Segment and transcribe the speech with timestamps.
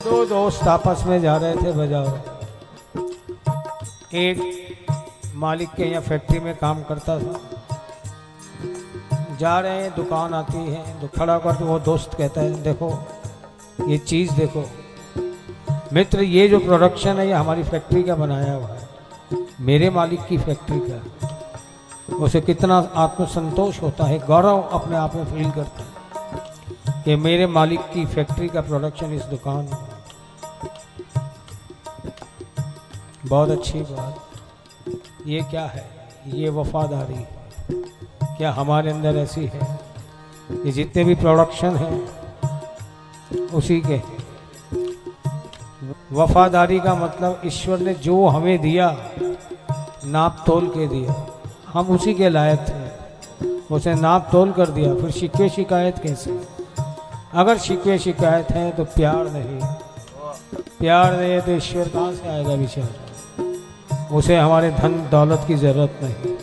[0.00, 2.06] दो दोस्त आपस में जा रहे थे बाज़ार।
[4.16, 4.38] एक
[5.36, 7.32] मालिक के यहाँ फैक्ट्री में काम करता था।
[9.38, 12.90] जा रहे हैं, दुकान आती है तो खड़ा करके वो दोस्त कहता है, देखो,
[13.88, 14.64] ये चीज़ देखो।
[15.92, 18.88] मित्र, ये जो प्रोडक्शन है, ये हमारी फैक्ट्री का बनाया हुआ है।
[19.62, 20.98] मेरे मालिक की फैक्ट्री का
[22.16, 25.96] उसे कितना आत्मसंतोष होता है, गौरव अपने आप में फील करता है
[27.04, 29.87] कि मेरे मालिक की फैक्ट्री का प्रोडक्शन इस दुकान में
[33.26, 34.20] बहुत अच्छी बात।
[35.26, 35.90] ये क्या है?
[36.26, 37.26] ये वफादारी।
[38.36, 39.80] क्या हमारे अंदर ऐसी है?
[40.52, 42.08] कि जितने भी प्रोडक्शन हैं,
[43.46, 44.28] उसी के।
[46.12, 49.10] वफादारी का मतलब ईश्वर ने जो हमें दिया,
[50.04, 51.40] नाप तोल के दिया।
[51.72, 52.98] हम उसी के लायक थे।
[53.74, 56.48] उसे नाप तोल कर दिया। फिर शिकवे शिकायत कैसे?
[57.34, 59.60] अगर शिकवे शिकायत है तो प्यार नहीं।
[60.78, 65.98] प्यार नहीं है तो ईश्वर कहाँ से आएगा विचार उसे हमारे धन दौलत की ज़रूरत
[66.02, 66.36] नहीं।